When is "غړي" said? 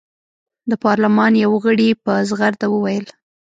1.65-1.89